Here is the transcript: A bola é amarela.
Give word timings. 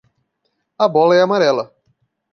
A 0.79 0.85
bola 0.95 1.13
é 1.17 1.21
amarela. 1.21 1.65